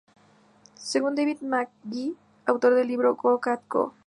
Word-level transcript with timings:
Según 0.79 1.13
David 1.13 1.41
McGee, 1.41 2.15
autor 2.47 2.73
del 2.73 2.87
libro 2.87 3.15
"Go, 3.17 3.39
Cat, 3.39 3.61
Go! 3.69 3.93